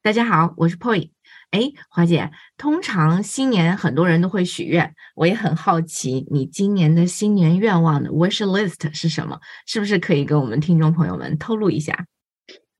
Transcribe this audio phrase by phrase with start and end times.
[0.00, 1.10] 大家好，我是 Poy。
[1.50, 9.40] 哎，华姐，通常新年很多人都会许愿，我也很好奇，你今年的新年愿望的 wish list 是什么？
[9.66, 12.06] 是不是可以跟我们听众朋友们透露一下？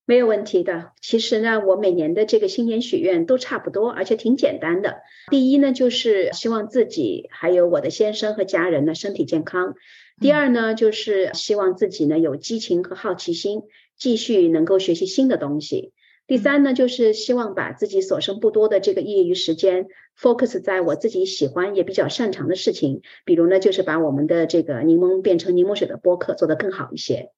[0.07, 0.93] 没有问题的。
[1.03, 4.99] 其实呢，我每年的这个新年许愿都差不多，而且挺简单的。
[5.29, 9.73] 第一呢，就是希望自己还有我的先生和家人呢身体健康；
[10.21, 13.63] 第二呢，就是希望自己呢有激情和好奇心，
[13.99, 15.93] 继续能够学习新的东西。
[16.29, 27.31] 第三呢，就是希望把自己所剩不多的这个业余时间 focus 在我自己喜欢也比较擅长的事情，比如呢，就是把我们的这个柠檬变成柠檬水的播客做得更好一些。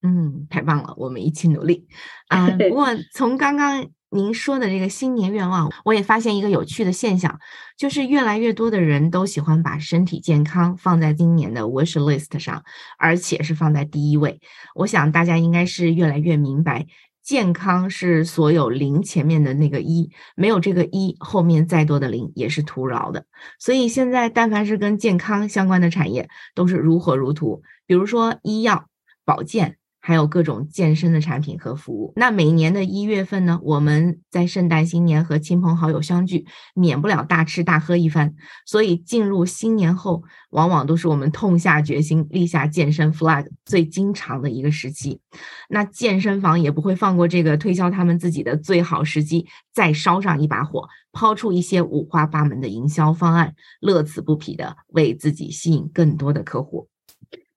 [0.00, 1.88] 嗯，太棒了，我们一起努力
[2.28, 2.48] 啊！
[2.50, 7.38] 不 过从刚刚您说的这个新年愿望，我也发现一个有趣的现象，
[7.76, 12.62] 就是越来越多的人都喜欢把身体健康放在今年的 wish list 上，
[12.96, 14.40] 而且是放在第一位。
[14.76, 16.86] 我想大家应该是越来越明白。
[17.28, 23.26] 健康是所有零前面的那个一，没有这个一，后面再多的零也是徒劳的。
[23.58, 27.60] 所以现在，但凡是跟健康相关的产业，都是如火如荼。
[27.86, 28.86] 比如说医药、
[29.26, 29.77] 保健。
[30.00, 32.12] 还有各种健身的产品和服务。
[32.16, 38.34] 那每年的一月份呢，我们在圣诞新年和亲朋好友相聚，免不了大吃大喝一番。
[38.64, 45.20] 所以进入新年后，往往都是我们痛下决心、立下健身 flag 最经常的一个时期。
[45.68, 56.88] 那健身房也不会放过这个推销他们自己的最好时机，再烧上一把火，抛出一些五花八门的营销方案，乐此不疲的为自己吸引更多的客户。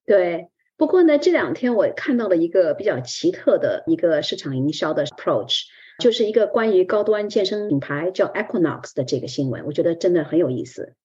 [0.06, 0.48] 对。
[0.82, 5.66] 不过呢，这两天我看到了一个比较奇特的一个市场营销的 approach，
[6.00, 10.96] 就是一个关于高端健身品牌叫 Equinox 的这个新闻，我觉得真的很有意思。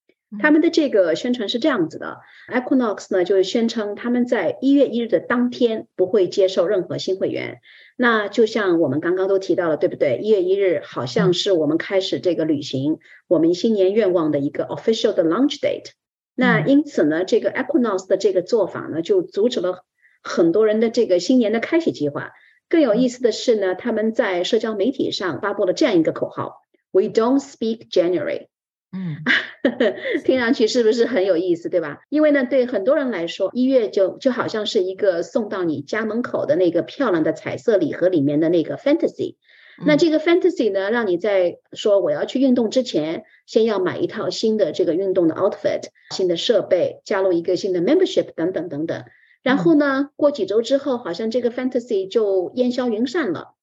[0.40, 7.58] 他们的这个宣传是这样子的：Equinox 呢，就是宣称他们在一月一日的当天不会接受任何新会员。
[7.98, 10.20] 那就像我们刚刚都提到了，对不对？
[10.22, 12.96] 一月一日好像是我们开始这个旅行
[13.28, 15.90] 我们新年愿望的一个 official 的 launch date。
[16.36, 19.84] 那因此呢，这个 Equinox 的这个做法呢，就阻止了
[20.22, 22.30] 很多人的这个新年的开启计划。
[22.68, 26.60] 更有意思的是呢，他们在社交媒体上发布了这样一个口号
[26.92, 28.48] ：“We don't speak January。”
[28.92, 29.16] 嗯，
[30.24, 32.00] 听上去是不是很有意思，对吧？
[32.08, 39.36] 因为呢，对很多人来说，一月就就好像是一个送到你家门口的那个漂亮的彩色礼盒里面的那个 fantasy。
[39.84, 49.04] 那这个 fantasy 呢，让你在说我要去运动之前，先要买一套新的这个运动的 outfit，新的设备，加入一个新的 membership 等等等等。
[49.42, 53.54] 然后呢，过几周之后，好像这个 fantasy 就烟消云散了。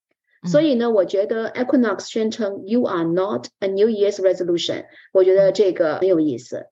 [0.45, 6.67] 所以呢，我觉得 Equinox 宣称 You are not a New Year's resolution，我觉得这个很有意思。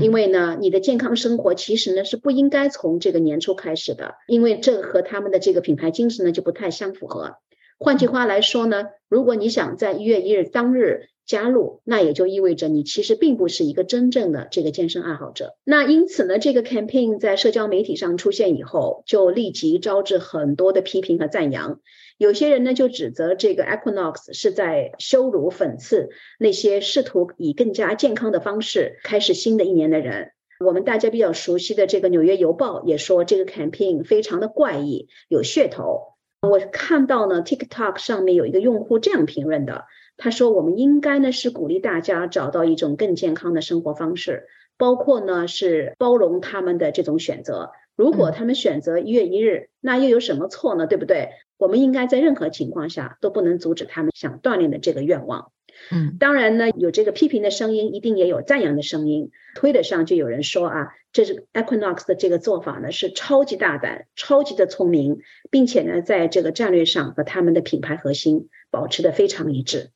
[0.00, 7.36] 因为呢，你的健康生活其实呢是不应该从这个年初开始的，因为这和他们的这个品牌精神呢就不太相符合。
[7.78, 15.56] 换句话来说呢，如果你想在一月一日当日加入，那也就意味着你其实并不是一个真正的这个健身爱好者。
[15.64, 21.80] 那因此呢，这个 campaign 在社交媒体上出现以后，就立即招致很多的批评和赞扬。
[22.16, 30.30] 有些人呢就指责这个 Equinox 是在羞辱、讽刺那些试图以更加健康的方式开始新的一年的人。
[30.64, 36.13] 我们大家比较熟悉的这个《纽约邮报》也说，这个 campaign 非常的怪异，有噱头。
[36.48, 39.84] 我看到呢，TikTok 上面有一个用户这样评论的，
[40.16, 44.46] 他说：“我们应该呢是鼓励大家找到一种更健康的生活方式，
[44.76, 47.72] 包括呢是包容他们的这种选择。
[47.96, 50.86] 如果他们选择一月一日，那又有什么错呢？
[50.86, 51.30] 对不对？
[51.56, 55.52] 我们应该在任何情况下都不能阻止他们想锻炼的这个愿望。”
[55.90, 59.30] 嗯，当然呢，有这个批评的声音，一定也有赞扬的声音。
[59.54, 65.20] 推特上就有人说啊，这是 Equinox 的这个做法呢，是超级大胆、超级的聪明，
[65.50, 69.90] 并且呢，在这个战略上和他们的品牌核心保持的非常一致。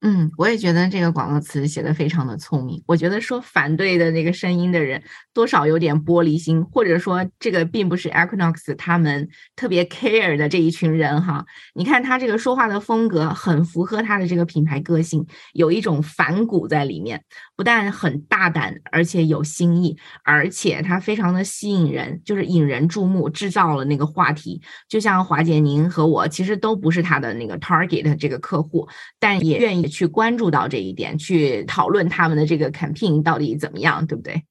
[0.00, 2.80] 嗯，我也觉得这个广告词写的非常的聪明。
[2.86, 5.02] 我觉得说反对的那个声音的人，
[5.34, 11.44] 多少有点玻璃心，或者说这个并不是 Equinox 他们特别 care 的这一群人哈。
[11.74, 17.24] 你看他这个说话的风格很符合他的这个品牌个性，有一种反骨在里面，
[17.58, 24.62] 不但很大胆，而且有新意，而且它非常的吸引人，就是引人注目，制造了那个话题。
[24.88, 28.88] 就像华姐您和我其实都不是他的那个 target 这个客户，
[29.18, 29.88] 但也愿意。
[29.88, 34.44] 去关注到这一点，去讨论他们的这个 campaign 到底怎么样，对不对？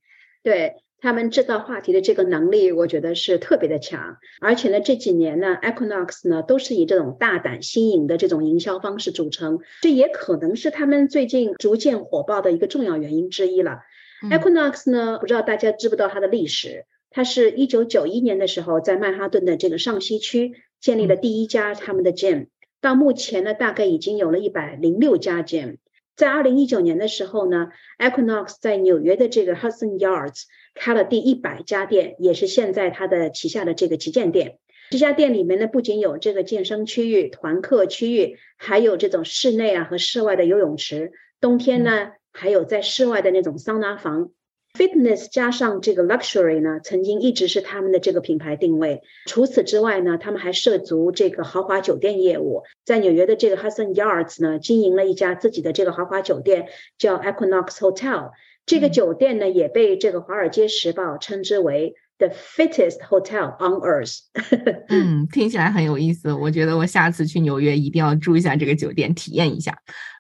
[0.44, 4.18] 对，他们制造话题的这个能力，我觉得是特别的强。
[4.42, 13.82] 而且呢，这几年呢，Equinox 呢都是以这种大胆新颖的这种营销方式著称，这也可能是他们最近逐渐火爆的一个重要原因之一了。
[14.24, 16.86] Equinox 呢，不知道大家知不知道它的历史？
[17.12, 22.48] 它是一九九一年的时候，在曼哈顿的这个上西区建立了第一家他们的 gym，
[22.82, 25.78] 到目前呢，大概已经有了一百零六家 gym。
[26.16, 27.70] 在二零一九年的时候呢
[28.00, 30.46] ，Equinox 在纽约的这个 Hudson Yards
[30.78, 34.60] 开了第一百家店，也是现在它的旗下的这个旗舰店。
[34.90, 41.12] 这家店里面呢，不仅有这个健身区域、团课区域，还有这种室内啊和室外的游泳池。
[41.42, 44.32] 冬天呢，还有在室外的那种桑拿房。
[44.74, 49.02] Fitness 加上这个 luxury 呢，曾经一直是他们的这个品牌定位。
[49.26, 58.32] 除此之外呢，他们还涉足这个豪华酒店业务，在纽约的这个 Hudson Yards 呢，经营了一家自己的这个豪华酒店，叫 Equinox Hotel。
[58.68, 64.20] 这个酒店呢，也被这个《华尔街时报》称之为 The fittest hotel on earth。
[64.90, 66.34] 嗯，听起来很有意思。
[66.34, 69.74] 我觉得我下次去纽约一定要住一下这个酒店，体验一下。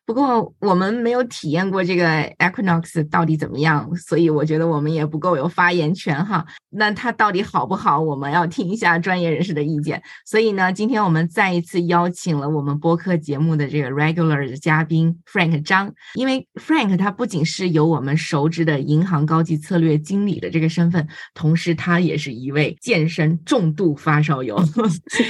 [0.07, 6.45] 不过我们没有体验过这个 Equinox 到底怎么样，所以我觉得我们也不够有发言权哈。
[6.69, 7.99] 那它到底好不好？
[7.99, 10.01] 我们要听一下专业人士的意见。
[10.25, 24.57] 所以呢，今天我们再一次邀请了我们播客节目的这个 regular 的嘉宾 Frank 张，因为 Frank 他不仅是有我们熟知的银行高级策略经理的这个身份，同时他也是一位健身重度发烧友。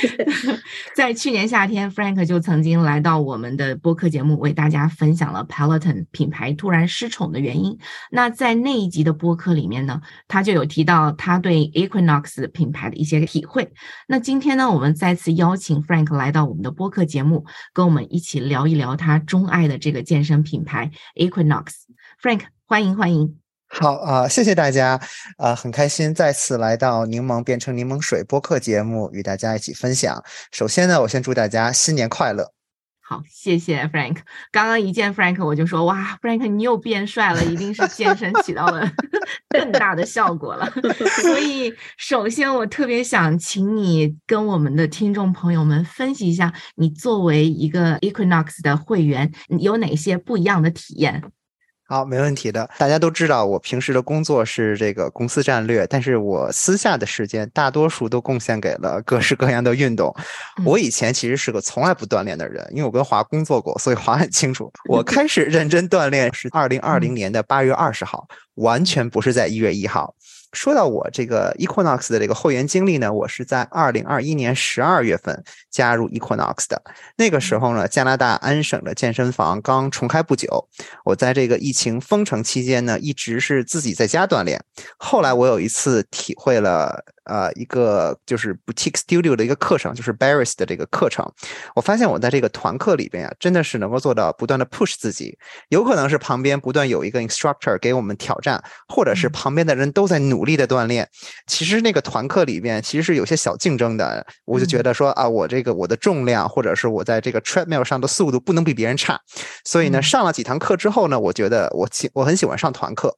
[0.96, 4.67] 在去年夏天，Frank 就曾经来到我们的播客节目为大。
[4.68, 7.80] 大家分享了 Peloton 品牌突然失宠的原因。
[8.12, 13.72] 那在那一集的播客里面呢，他就有提到他对 Equinox 品牌的一些体会。
[14.10, 21.68] 那今天呢，我们再次邀请 Frank 来到我们的播客节目，跟我们一起聊一聊他钟爱的这个健身品牌 Equinox。
[22.22, 23.38] Frank，欢迎欢迎。
[23.70, 25.00] 好啊，谢谢大家
[25.38, 30.22] 啊，很开心再次来到柠檬变成柠檬水播客节目，与大家一起分享。
[30.52, 32.57] 首先呢，我先祝大家新年快乐。
[33.10, 34.18] 好，谢谢 Frank。
[34.52, 38.86] 刚刚一见 Frank，我就说哇，Frank 你又变帅了，一定是健身起到了
[39.48, 40.70] 更大的效果了。
[41.22, 49.32] 所以，首先我特别想请你跟我们的听众朋友们分析一下，你作为一个 Equinox 的会员，
[49.62, 51.24] 有哪些不一样的体验？
[51.88, 52.70] 好，没问题的。
[52.78, 60.14] 大家都知道，我平时的工作是这个公司战略，但是我私下的时间大多数都贡献给了各式各样的运动。
[60.66, 64.70] 我以前其实是个从来不锻炼的人，因为我跟华工作过，所以华很清楚。
[64.90, 70.14] 我开始认真锻炼是二零二零年的八月二十号，完全不是在一月一号。
[70.54, 76.82] 说到我这个 Equinox 的这个会员经历呢，我是在二零二一年十二月份加入 Equinox 的。
[77.16, 80.68] 那个时候呢，加拿大安省的健身房刚重开不久。
[81.04, 84.64] 我在这个疫情封城期间呢，一直是自己在家锻炼。
[84.98, 87.04] 后来我有一次体会了。
[87.28, 91.26] 呃，一个就是 boutique studio 的一个课程，就是 Barry's 的这个课程。
[91.76, 95.38] 我发现我在这个团课里边呀，真的是能够做到不断的 push 自己。
[95.70, 101.08] 有可能是旁边不断有一个 instructor 给我们挑战，或者是旁边的人都在努力的锻炼。
[101.46, 104.26] 其实那个团课里边其实是有些小竞争的。
[104.46, 109.20] 我就觉得说啊，我这个我的重量，或者是我在这个 treadmill 上的速度不能比别人差。
[109.66, 113.16] 所以呢，上了几堂课之后呢，我觉得我喜我很喜欢上团课。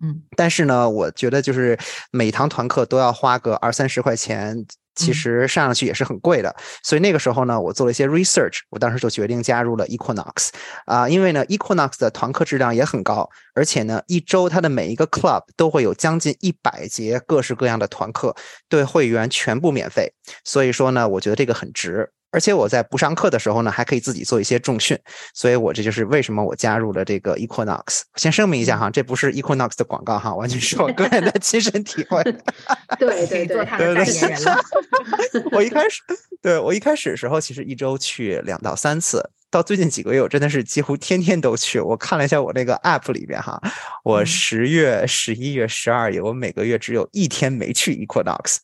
[0.00, 1.76] 嗯，但是呢，我觉得就是
[2.12, 4.64] 每堂团课都要花个二三十块钱，
[4.94, 6.54] 其实上上去也是很贵的。
[6.84, 10.50] 所以那个时候呢，我做了一些 research，我当时就决定加入了 Equinox，
[10.86, 18.36] 啊，因为呢，Equinox 的团课质量也很高，而且呢，一周它的每一个 club 都会有将近一百节各式各样的团课，
[18.68, 20.12] 对会员全部免费。
[20.44, 22.08] 所以说呢，我觉得这个很值。
[22.30, 24.98] 而且我在不上课的时候呢，还可以自己做一些重训，
[25.34, 28.02] 所以我这就是为什么我加入了这个 Equinox。
[28.16, 32.22] 先声明一下哈，这不是 Equinox 的广告哈，完全是我个人的 亲身体会。
[32.98, 34.56] 对对对，做他的代言人了。
[35.52, 36.02] 我一开始，
[36.42, 39.30] 对我一开始的时候，其实一周去两到三次。
[39.50, 41.80] 到最近几个月，我真的是几乎天天都去。
[41.80, 43.60] 我看了一下我那个 app 里边哈，
[44.04, 48.58] 我十月、十一月、十二月，我每个月只有一天没去 Equinox。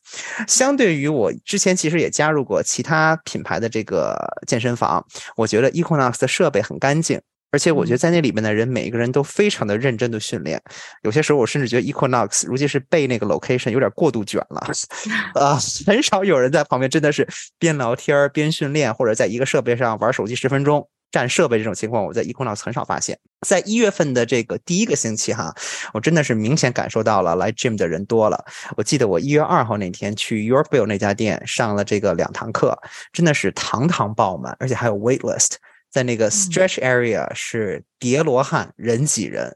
[0.47, 4.15] 相对于我之前其实也加入过其他品牌的这个
[4.45, 7.19] 健身房，我觉得 Equinox 的设备很干净。
[7.55, 10.61] 而且我觉得在那里面的人，每一个人都非常的认真的训练。
[11.03, 14.59] 有些时候我甚至觉得 Equinox，尤其是被那个 location 有点过度卷了，
[15.41, 15.57] 啊，
[15.87, 17.25] 很少有人在旁边真的是
[17.57, 23.17] 边聊天边训练，或者在一个设备上玩手机十分钟占设备这种情况，我在 Equinox 很少发现。
[23.47, 25.55] 在一月份的这个第一个星期哈，
[25.93, 28.43] 我真的是明显感受到了来 gym 的人多了。
[28.75, 32.77] 我记得我一月二号那天去 Yorkville 那家店上了这个两堂课，
[33.13, 35.53] 真的是堂堂爆满，而且还有 waitlist。
[35.95, 39.55] 在那个 stretch area 是叠罗汉，人挤人。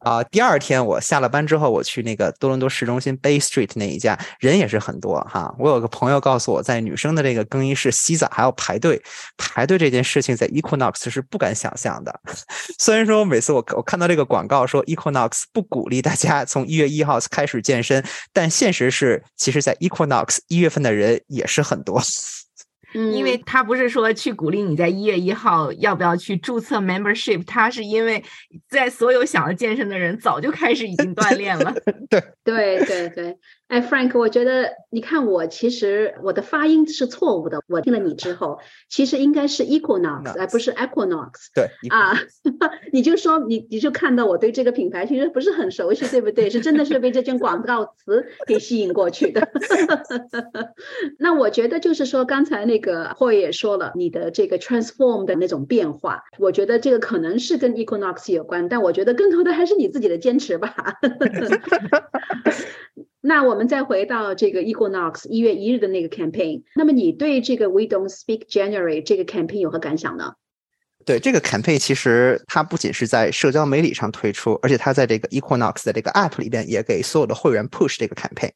[0.00, 5.50] 啊，第二天我下了班之后，我去那个多伦多市中心 Bay Street 那一家，人也是很多哈。
[5.58, 9.02] 我有个朋友告诉我在女生的这个更衣室洗澡还要排队，
[9.38, 12.20] 排队这件事情在 Equinox 是不敢想象的。
[12.78, 21.98] 虽然说每次我我看到这个广告说 Equinox 不鼓励大家从一月一号开始健身，但现实是，其实在 Equinox 一月份的人也是很多。
[22.94, 28.22] 嗯，因为他不是说去鼓励你在一月一号要不要去注册 membership，他是因为
[28.68, 31.74] 在所有想要健身的人早就开始已经锻炼了。
[32.08, 33.36] 对对对对。
[33.72, 37.62] 哎，Frank，我觉得你看我其实我的发音是错误的。
[37.68, 38.58] 我听了你之后，
[38.90, 41.30] 其实应该是 Equinox，而不是 Equinox。
[41.54, 42.12] 对啊，
[42.92, 46.50] 你就说你你就看到我对这个品牌其实不是很熟悉，对不对？
[46.50, 49.48] 是真的是被这句广告词给吸引过去的。
[51.18, 60.74] 那我觉得就是说，刚才那个霍也说了，你的这个 transform 的那种变化，我觉得这个可能是跟 Equinox 有关，但我觉得更多的还是你自己的坚持吧。
[63.24, 70.34] 那我们再回到这个 Equinox 一月一日的那个 campaign，那么你对这个 We Don't Speak January 这个 campaign 有何感想呢？
[71.04, 78.50] 对这个 campaign，其实它不仅是在社交媒体上推出，而且它在这个 Equinox 的这个 app 里边也给所有的会员 push 这个 campaign。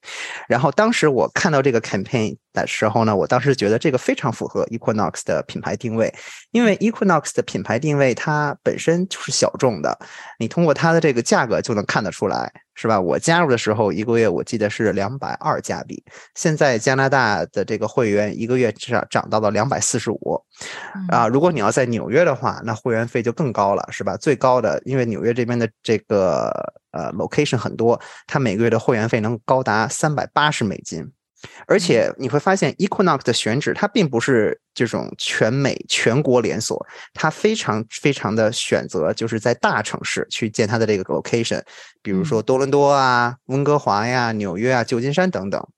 [0.49, 6.13] 然后当时我看到这个 campaign 的时候呢，我当时觉得这个非常符合 Equinox 的品牌定位，
[6.53, 9.99] 因为 Equinox 的品牌定位它本身就是小众的，
[10.39, 12.53] 你通过它的这个价格就能看得出来。
[12.77, 13.01] 是吧？
[13.01, 16.05] 我加入的时候一个月我记得是两百二加币，
[16.35, 20.41] 现在加拿大的这个会员一个月至少涨到了两百四十五，
[21.09, 24.17] 啊，如果你要在纽约的话，那会员费就更高了，是吧？
[24.17, 26.51] 最高的，因为纽约这边的这个
[26.93, 31.11] 呃 location 很多，它每个月的会员费能高达三百八十美金。
[31.67, 41.63] 而且你会发现，Equinox 的选址它并不是这种全美全国连锁，它非常非常的选择就是在大城市去建它的这个 location，
[42.03, 45.69] 比如说多伦多啊、温哥华呀、纽约啊、旧金山等等。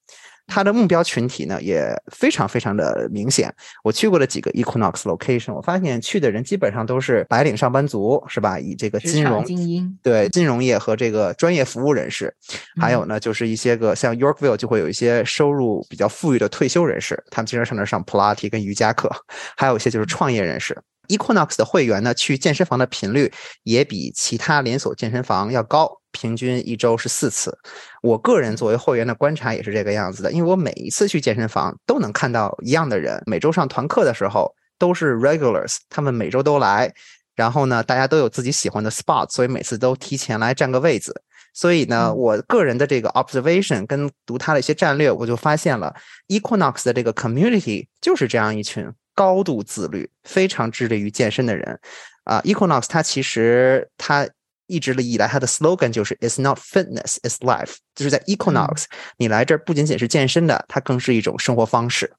[0.48, 3.54] 它的目标群体呢也非常非常的明显。
[3.84, 8.58] 我去过了几个 Equinox location，我发现去的人基本上都是白领上班族，是吧？
[8.58, 12.34] 以这个金融精英对金融业和这个专业服务人士，
[12.80, 19.10] 还有呢就是一些个像 Yorkville 就会有一些收入比较富裕的退休人士，他们经常上那上普拉提跟瑜伽课，
[19.56, 20.76] 还有一些就是创业人士。
[21.08, 23.32] Equinox 的会员呢去健身房的频率
[23.64, 26.00] 也比其他连锁健身房要高。
[26.10, 27.56] 平均一周是四次，
[28.02, 36.92] 我个人作为会员的观察也是这个样子的，因为我每一次去健身房都能看到一样的人，每周上团课的时候都是 regulars，他们每周都来，
[37.36, 41.22] 然后呢，大家都有自己喜欢的 spot，所以每次都提前来占个位子。
[41.52, 45.94] 所以呢，我个人的这个 observation 跟读他的一些战略，我就发现了
[46.28, 51.80] Equinox 的这个 community 就是这样一群高度自律、非常致力于健身的人
[52.22, 52.40] 啊。
[52.42, 54.28] Equinox 它其实它。
[54.70, 58.84] 一直以来，它的 slogan 就是 "It's not fitness, it's life"，就是在 Equinox，
[59.16, 62.12] 你来这儿不仅仅是健身的，它更是一种生活方式。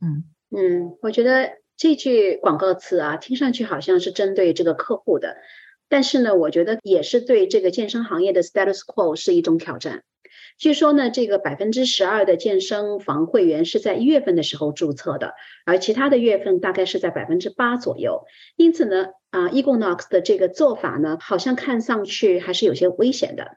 [0.00, 0.22] 嗯
[0.56, 5.36] 嗯，我觉得这句广告词啊，听上去好像是针对这个客户的，
[5.88, 10.04] 但是呢，我觉得也是对这个健身行业的 status quo 是一种挑战。
[10.60, 15.32] 据说呢，这个百分之十二的健身房会员是在一月份的时候注册的，
[15.64, 18.26] 而其他的月份大概是在百分之八左右。
[18.56, 23.56] 因此呢，啊，Egonox 的这个做法呢，好像看上去还是有些危险的。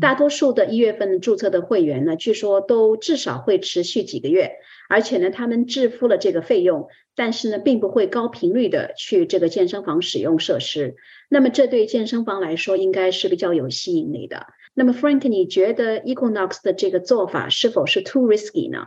[0.00, 4.52] 大多数的一月份注册的会员呢，据说都至少会持续几个月，
[4.88, 10.96] 而且呢，他们支付了这个费用，但是呢，并不会高频率的去这个健身房使用设施。
[11.28, 14.46] 那么，这对健身房来说，应该是比较有吸引力的。
[14.78, 18.86] 那么，Frank，你觉得 Equinox 的这个做法是否是 too risky 呢？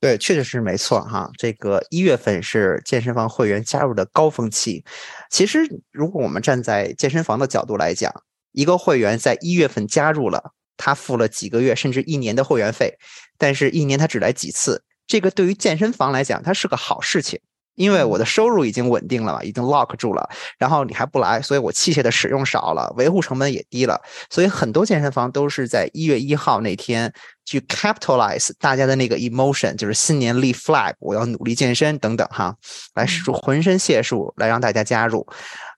[0.00, 1.28] 对，确实是没错哈。
[1.36, 4.84] 这个一月份是健身房会员加入的高峰期。
[5.28, 5.58] 其实，
[5.90, 12.96] 如果我们站在健身房的角度来讲，一个会员在一月份加入了，他付了几个月甚至一年的会员费，
[13.36, 17.40] 但是一年他只来几次，这个对于健身房来讲，它是个好事情。
[17.74, 27.12] 因为我的收入已经稳定了嘛，已经 lock 住了，然后你还不来，所以我器械的使用少了，维护成本也低了，所以很多健身房都是在一月一号那天
[27.50, 32.54] 去 capitalize 大家的那个 emotion，就是新年立 flag，我要努力健身等等哈，
[32.94, 35.26] 来使出浑身解数来让大家加入。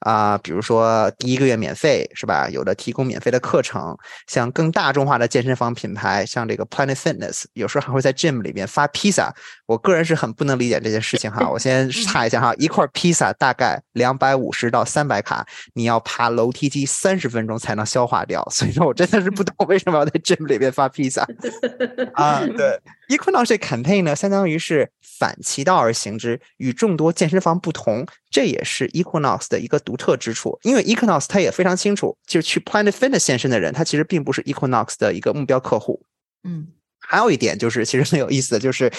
[0.01, 2.49] 啊，比如说第一个月免费是吧？
[2.51, 9.33] 有的提供免费的课程，像更大众化的健身房品牌，像这个 Planet Fitness，有时候还会在 gym 里面发披萨。
[9.65, 11.47] 我个人是很不能理解这件事情哈。
[11.49, 18.45] 我先查一下哈，一块披萨大概两百五十到三百卡，你要爬楼梯机三十分钟才能消化掉。
[18.51, 21.25] 所以说我真的是不懂为什么要在 gym 里面发披萨。
[22.15, 30.59] 啊，对，Equinox 这 campaign 呢，相当于是反其道而行之，与众多健身房不同，这也是 Equinox 的一个独特之处。
[30.63, 36.05] 因为 Equinox 它也非常清楚，就是去 Planet Fitness 健身的人，他其实并不是 Equinox 的一个目标客户。
[36.45, 36.69] 嗯，
[37.01, 38.91] 还有一点就是，其实很有意思的就是。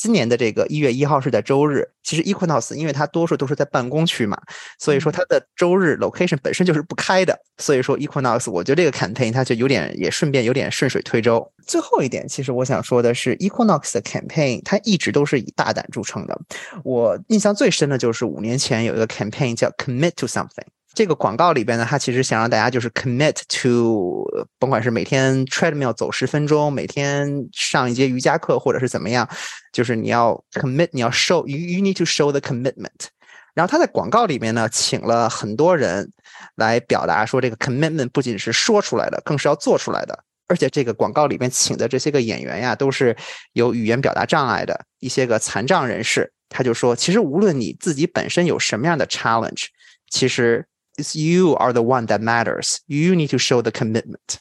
[0.00, 4.40] 今年的这个一月一号是在周日，其实 Equinox 因为它多数都是在办公区嘛，
[4.78, 11.46] 所以说它的周日 location 本身就是不开的，所以说 Equinox 我觉得这个 campaign 它就有点也顺便有点顺水推舟。
[11.66, 16.40] 最后一点，其实我想说的是 Equinox 的 campaign 它一直都是以大胆著称的，
[16.82, 20.64] 我印象最深的就是五年前有一个 campaign 叫 Commit to Something。
[20.92, 24.28] 这个广告里边呢，他其实想让大家就是 commit to，
[24.58, 29.28] 甭管是每天 treadmill 走十分钟，每天上一节瑜伽课，或者是怎么样，
[29.72, 33.06] 就是你要 commit，你要 show，you you need to show the commitment。
[33.54, 36.10] 然后他在广告里面呢，请了很多人
[36.56, 40.24] 来表达说，这个 commitment 不仅是说出来的，更是要做出来的。
[40.48, 43.16] 而且这个广告里面请的这些个演员呀，都是
[43.52, 46.32] 有语言表达障碍的一些个残障人士。
[46.48, 49.66] 他就说，其实无论你自己本身有什么样的 challenge，
[50.10, 50.66] 其实。
[50.99, 52.79] It's you are the one that matters.
[52.87, 54.37] You need to show the commitment.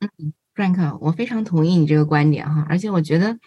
[0.00, 3.38] 嗯，Frank，我非常同意你这个观点哈，而且我觉得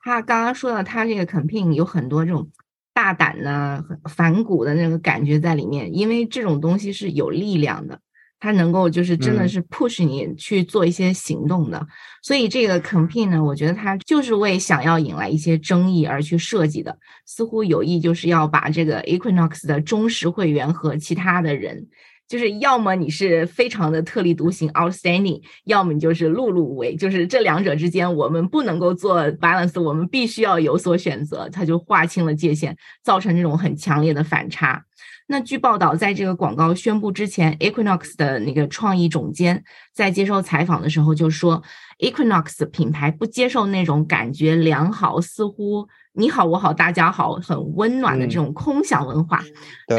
[0.00, 2.50] 他刚刚说到他这个 campaign 有很多这种
[2.94, 8.00] 大胆的、反骨的那个感觉在里面，因为这种东西是有力量的。
[8.39, 11.87] 它能够就是真的是 push 你去做一些行动的，
[12.21, 21.87] 所以这个 campaign 呢，我觉得它就是为想要引来一些争议而去设计的，似乎有意就是要把这个 Equinox 的忠实会员和其他的人，
[22.27, 34.83] 就是要么你是非常的特立独行 outstanding，要么你就是碌碌无为，就是这两者之间我们不能够做 balance，我们必须要有所选择，它就划清了界限，造成这种很强烈的反差。
[35.29, 39.61] 那据报道，在这个广告宣布之前，Equinox 的那个创意总监
[39.93, 41.61] 在接受采访的时候就说
[41.99, 45.87] ，Equinox 品牌不接受那种感觉良好、似乎
[46.19, 49.43] 你好我好大家好很温暖的这种空想文化，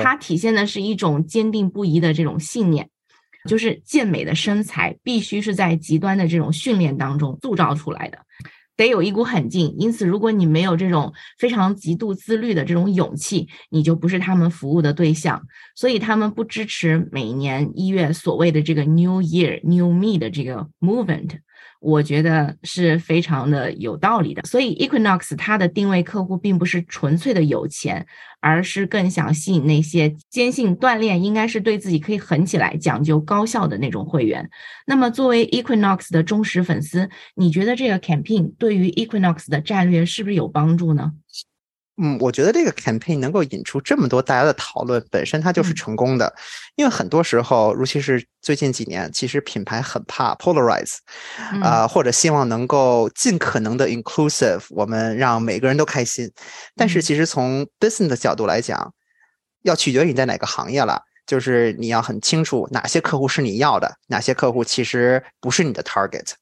[0.02, 2.90] 它体现的是一种坚定不移的这种信念，
[3.48, 8.18] 就是健美的身材必须是在极端的这种训练当中塑造出来的。
[8.76, 15.40] 得有一股狠劲，因此，如果你没有这种非常极度自律的这种勇气，你就不是他们服务的对象。
[15.76, 21.38] 所以，他们不支持每年一月所谓的这个 New Year New Me 的这个 movement。
[21.80, 28.04] 我觉得是非常的有道理的，所以 Equinox 它的定位客户并不是纯粹的有钱，
[28.40, 34.50] 而是更想吸引那些坚信锻炼应该是对自己可以狠起来、讲究高效的那种会员。
[34.86, 41.12] 那么，作为 Equinox 的忠实粉丝，你觉得这个 campaign 对于 Equinox 的战略是不是有帮助呢？
[42.00, 46.32] 嗯，我觉得这个 campaign 能够引出这么多大家的讨论，本身它就是成功的。
[46.76, 50.98] 因为很多时候，尤其是最近几年，其实品牌很怕 polarize，
[51.60, 56.30] 啊，或者希望能够尽可能的 inclusive，我们让每个人都开心。
[56.76, 58.94] 但是其实从 business 的角度来讲，
[59.62, 61.02] 要取决于你在哪个行业了。
[61.28, 66.32] 就是你要很清楚哪些客户是你要的，哪些客户其实不是你的 target。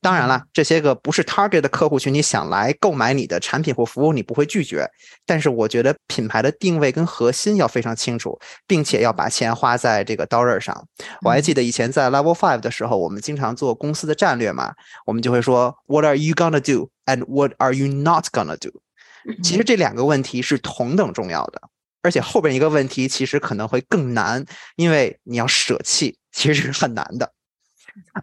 [0.00, 4.88] 当然了，这些个不是 target 的客户群，你想来购买你的产品或服务，你不会拒绝。
[5.26, 10.86] 但是我觉得品牌的定位跟核心要非常清楚，并且要把钱花在这个刀刃上。
[11.22, 14.72] 我还记得以前在 Level Five 的时候，我们经常做公司的战略嘛，
[15.04, 18.70] 我们就会说 What are you gonna do and what are you not gonna do？
[19.42, 21.60] 其实这两个问题是同等重要的。
[22.06, 24.44] 而且后边一个问题其实可能会更难，
[24.76, 27.32] 因为你要舍弃，其实是很难的。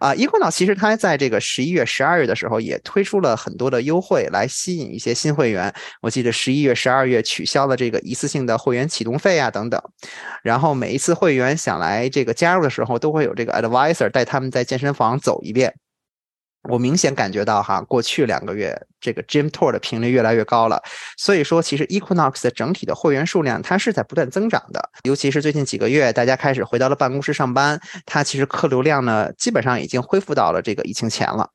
[0.00, 5.74] 啊易酷岛其实它在这个十一月、十二月的时候也推出了很多的优惠来吸引一些新会员。
[6.00, 9.82] 我记得十一月、十二月取消了这个一次性的会员启动费啊等等。
[10.42, 15.74] 然后每一次会员想来这个加入的时候，都会有这个 advisor 带他们在健身房走一遍。
[16.70, 20.82] 我明显感觉到哈，过去两个月这个 gym tour 的频率越来越高了，
[21.18, 31.50] 所以说其实 Equinox 的整体的会员数量它是在不断增长的，尤其是最近几个月大家开始回到了办公室上班，它其实客流量呢基本上已经恢复到了这个疫情前了。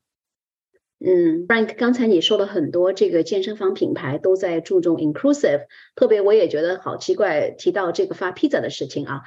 [1.01, 5.61] 嗯，Frank，刚才你说了很多，这个健身房品牌都在注重 inclusive，
[5.95, 9.21] 特别我也觉得好奇怪，提到这个发披萨的事情啊，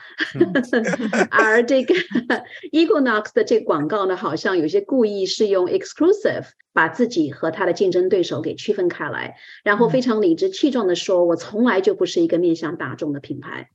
[1.32, 1.94] 而这个
[2.72, 13.70] Equinox 的这个广告呢，好像有些故意是用 exclusive 把自己和他的竞争对手给区分开来，然后非常理直气壮的说，我从来就不是一个面向大众的品牌。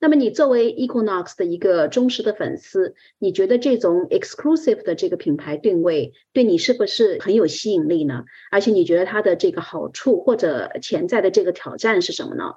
[0.00, 8.24] 那么你作为 Equinox 的一个忠实的粉丝，你觉得这种 exclusive 的这个品牌定位对你是不是很有吸引力呢？
[8.50, 12.54] 而且你觉得它的这个好处或者潜在的这个挑战是什么呢？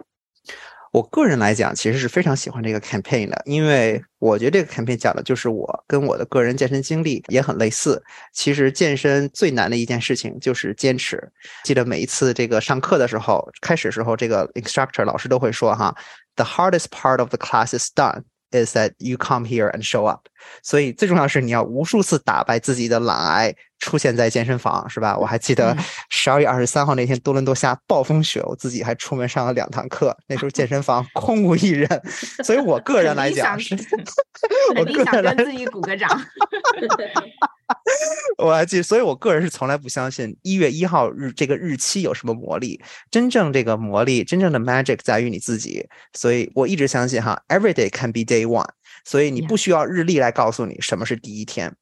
[0.91, 8.03] 我个人来讲，其实是非常喜欢这个 campaign 的，因为我觉得这个 campaign 讲的就是我跟我的个人健身经历也很类似。
[8.33, 11.31] 其实健身最难的一件事情就是坚持。
[11.63, 15.95] 记得每一次这个上课的时候，开始时候这个 instructor 老师都会说哈
[16.36, 20.28] ，the hardest part of the class is done。is that you come here and show up，
[20.62, 25.17] 所以最重要是你要无数次打败自己的懒癌， 出现在健身房，是吧？
[25.17, 25.75] 我还记得
[26.09, 31.89] 十二月二十三号那天多伦多下暴风雪，我自己还出门上了两堂课，那时候健身房 空无一人，
[32.45, 33.75] 所以我个人来讲是，
[34.77, 36.09] 我个人来自己鼓个掌。
[38.37, 42.79] 我还记得，所以我个人是从来不相信一月一号日这个日期有什么魔力。
[43.09, 45.85] 真正这个魔力，真正的 magic 在于你自己。
[46.13, 48.67] 所以我一直相信哈，every day can be day one。
[49.05, 51.73] 所以你不需要日历来告诉你什么是第一天。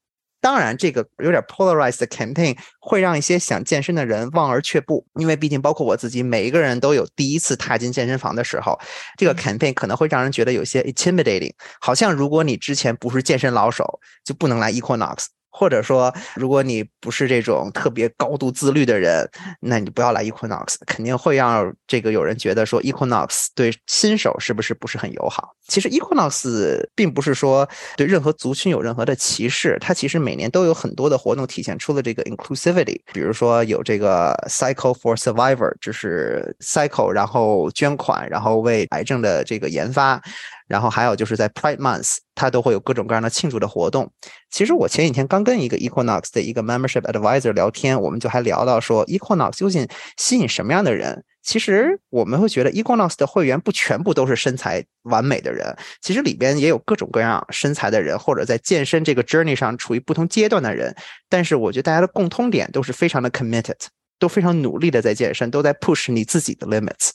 [0.42, 8.80] 当然，这个有点 polarized 的 campaign 会让一些想健身的人望而却步，因为毕竟包括我自己，每一个人都有第一次踏进健身房的时候，
[9.18, 15.26] 这个 campaign 可能会让人觉得有些 intimidating，好像如果你之前不是健身老手，就不能来 Equinox。
[15.60, 25.54] 或者说，如果你不是这种特别高度自律的人，那你不要来 Equinox，肯定会让这个有人觉得说 Equinox 对新手是不是不是很友好？
[25.68, 27.68] 其实 Equinox 并不是说
[27.98, 40.22] 对任何族群有任何的歧视，它其实每年都有很多的活动体现出了这个 inclusivity，比如说有这个 Cycle for Survivor，就是 Cycle，然后捐款，然后为癌症的这个研发。
[40.70, 44.10] 然后还有就是在 Pride Month，它都会有各种各样的庆祝的活动。
[44.52, 51.26] 其实我前几天刚跟一个 Equinox 的一个 Membership Advisor 聊天，我们就还聊到说 Equinox 究竟吸引什么样的人？
[51.42, 60.96] 其实我们会觉得 Equinox 的会员不全部都是身材完美的人，其实里边也有各种各样身材的人，或者在健身这个 journey 上处于不同阶段的人。
[61.28, 63.80] 但是我觉得大家的共通点都是非常的 committed，
[64.20, 67.12] 都非常努力的在健身，都在 push 你自己的 limits。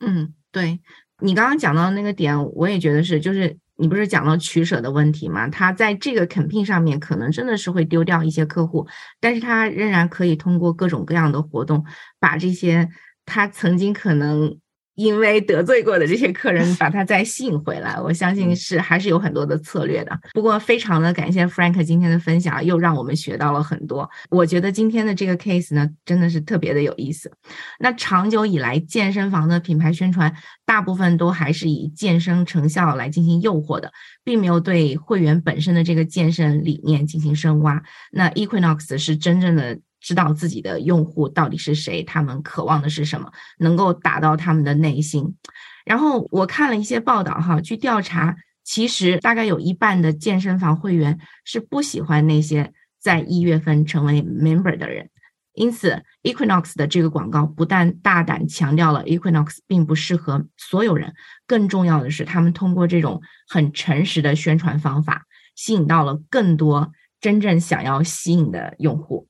[0.00, 0.80] 嗯，对。
[1.22, 5.48] 你刚刚讲到那个点，我也觉得是，就是你不是讲到取舍的问题嘛？
[5.48, 8.86] 他在这个 campaign 上面可能真的是会丢掉一些客户，
[9.20, 11.84] 但是他仍然可以通过各种各样的活动，
[12.18, 12.88] 把这些
[13.24, 14.58] 他曾经可能。
[14.94, 20.18] 因为得罪过的这些客人， 把他再吸引回来，我相信是还是有很多的策略的。
[20.34, 24.08] 不过，非常的感谢 Frank 今天的分享，又让我们学到了很多。
[24.30, 27.30] 我觉得今天的这个 case 呢，真的是特别的有意思。
[27.78, 30.34] 那长久以来，健身房的品牌宣传
[30.66, 33.90] 大部分都还是以健身成效来进行诱惑的，
[34.22, 37.82] 并没有对会员本身的这个健身理念进行深挖。
[38.10, 39.78] 那 Equinox 是真正的。
[40.02, 45.36] 知道自己的用户到底是谁，他们渴望的是什么，能够打到他们的内心。
[45.84, 55.08] 然后我看了一些报道，哈，据调查，其实大概有一半的健身房会员是不喜欢那些在一月份成为 member 的人。
[55.54, 61.12] 因此，Equinox 的这个广告不但大胆强调了 Equinox 并不适合所有人，
[61.46, 69.28] 更重要的是，他们通过这种很诚实的宣传方法，吸引到了更多真正想要吸引的用户。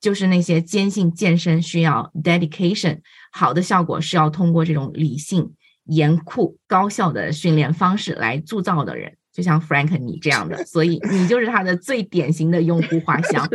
[0.00, 3.00] 就是那些坚信健身需要 dedication，
[3.32, 5.52] 好的效果是要通过这种理性、
[5.86, 13.48] 严酷、高效的训练方式来铸造的人，就像 Frank 你这样的，所以 你就是他的最典型的用户画像。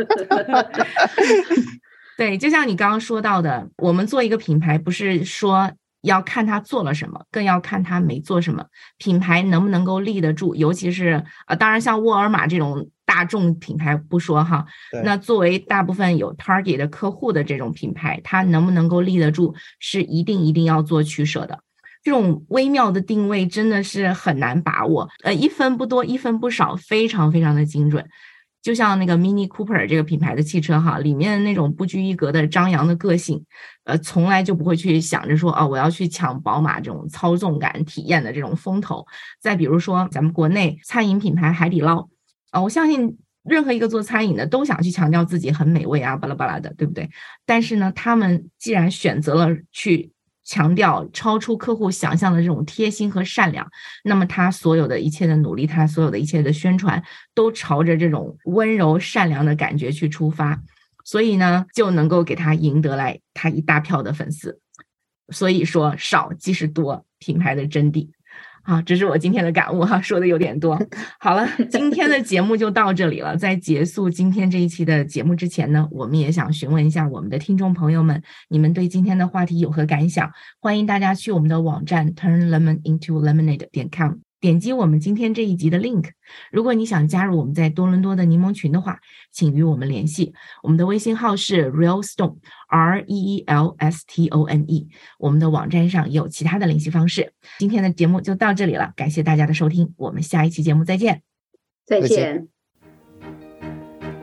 [2.16, 5.72] 对，就像你刚刚说到的，我们做一个品牌，不是说
[6.04, 8.64] 要看他做了什么，更要看他没做什么，
[8.98, 12.88] 品牌能不能够立得住，尤其是呃，当然像沃尔玛这种。
[13.06, 14.64] 大众品牌不说哈，
[15.04, 21.60] 那作为大部分有 target 的客户的这种品牌，它能不能够立得住，是一定一定要做取舍的。
[22.02, 28.02] 这种微妙的定位真的是很难把握，呃，一分不多，一分不少，非常非常的精准。
[28.64, 33.44] 就像那个 Mini Cooper 这个品牌的汽车哈，里面那种不拘一格的张扬的个性，
[33.84, 39.06] 呃，从来就不会去想着说啊，我要去抢宝马这种操纵感体验的这种风头。
[39.38, 42.08] 再比如说咱们国内餐饮品牌海底捞。
[42.52, 47.10] 啊，我相信任何一个做餐饮的都想去强调自己很美味啊，巴拉巴拉的，对不对？
[47.44, 50.13] 但是呢，他们既然选择了去
[50.44, 53.66] 强调超出客户想象的这种贴心和善良，
[54.04, 57.02] 那么他所有的一切的努力，他所有的一切的宣传，
[57.34, 60.60] 都朝着这种温柔善良的感觉去出发，
[61.04, 64.60] 所以呢，就能够给他赢得来他一大票的粉丝。
[65.30, 68.10] 所以说，少即是多，品牌的真谛。
[68.66, 70.80] 好，这是我今天的感悟哈，说的有点多。
[71.20, 73.36] 好了，今天的节目就到这里了。
[73.36, 80.32] 在结束今天这一期的节目之前呢，我们也想询问一下我们的听众朋友们，你们对今天的话题有何感想？
[80.60, 84.23] 欢迎大家去我们的网站 turnlemonintolemonade 点 com。
[84.44, 86.10] 点击我们今天这一集的 link。
[86.52, 89.00] 如果你想加入我们在多伦多的柠檬群的话，
[89.32, 90.34] 请与我们联系。
[90.62, 92.36] 我们的微信号是 real stone
[92.68, 94.86] r e e l s t o n e。
[95.18, 97.32] 我们的网站上也有其他的联系方式。
[97.58, 101.22] 今天的节目就到这里了，感谢大家的收听，我们下一期节目再见。
[101.86, 102.53] 再见。